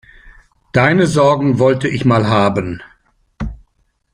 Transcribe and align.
Deine 0.71 1.05
Sorgen 1.05 1.59
wollte 1.59 1.87
ich 1.87 2.05
mal 2.05 2.25
haben. 2.27 2.81